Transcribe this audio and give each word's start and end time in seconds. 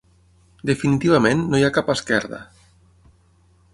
Definitivament 0.69 1.43
no 1.51 1.59
hi 1.59 1.67
ha 1.67 1.71
cap 1.77 1.93
esquerda. 1.97 2.41